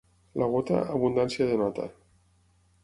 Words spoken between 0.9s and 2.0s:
abundància denota.